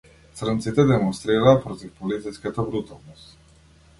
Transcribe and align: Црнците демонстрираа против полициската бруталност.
Црнците 0.37 0.85
демонстрираа 0.91 1.53
против 1.67 1.93
полициската 1.99 2.65
бруталност. 2.71 3.37